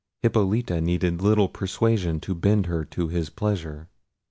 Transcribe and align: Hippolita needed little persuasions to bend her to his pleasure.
Hippolita 0.23 0.81
needed 0.81 1.21
little 1.21 1.47
persuasions 1.47 2.21
to 2.21 2.33
bend 2.33 2.65
her 2.65 2.83
to 2.85 3.09
his 3.09 3.29
pleasure. 3.29 3.87